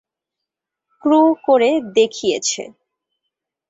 ক্রো 1.03 1.21
করে 1.45 1.69
দেখিয়েছে! 1.95 2.63